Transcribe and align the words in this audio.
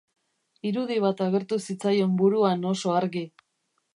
Irudi 0.69 0.95
bat 1.03 1.21
agertu 1.25 1.59
zitzaion 1.67 2.17
buruan 2.23 2.67
oso 2.73 2.97
argi. 3.05 3.25